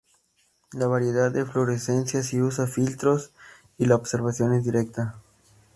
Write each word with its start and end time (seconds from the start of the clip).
La 0.73 0.87
variedad 0.87 1.31
de 1.31 1.45
fluorescencia 1.45 2.23
sí 2.23 2.41
usa 2.41 2.65
filtros 2.65 3.29
y 3.77 3.85
la 3.85 3.93
observación 3.93 4.51
es 4.55 4.63
directa. 4.63 5.19